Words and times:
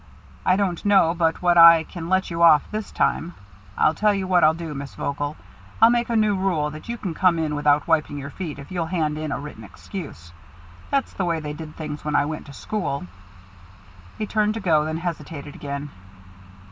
I 0.47 0.55
don't 0.55 0.83
know 0.83 1.13
but 1.13 1.43
what 1.43 1.59
I 1.59 1.83
can 1.83 2.09
let 2.09 2.31
you 2.31 2.41
off 2.41 2.71
this 2.71 2.91
time 2.91 3.35
I'll 3.77 3.93
tell 3.93 4.15
you 4.15 4.25
what 4.25 4.43
I'll 4.43 4.55
do, 4.55 4.73
Miss 4.73 4.95
Vogel: 4.95 5.37
I'll 5.79 5.91
make 5.91 6.09
a 6.09 6.15
new 6.15 6.35
rule 6.35 6.71
that 6.71 6.89
you 6.89 6.97
can 6.97 7.13
come 7.13 7.37
in 7.37 7.53
without 7.53 7.85
wiping 7.87 8.17
your 8.17 8.31
feet 8.31 8.57
if 8.57 8.71
you'll 8.71 8.87
hand 8.87 9.19
in 9.19 9.31
a 9.31 9.39
written 9.39 9.63
excuse. 9.63 10.31
That's 10.89 11.13
the 11.13 11.25
way 11.25 11.39
they 11.39 11.53
did 11.53 11.75
things 11.75 12.03
when 12.03 12.15
I 12.15 12.25
went 12.25 12.47
to 12.47 12.53
school." 12.53 13.05
He 14.17 14.25
turned 14.25 14.55
to 14.55 14.59
go, 14.59 14.85
then 14.85 14.97
hesitated 14.97 15.53
again. 15.53 15.91